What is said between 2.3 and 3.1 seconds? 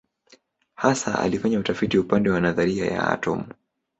nadharia ya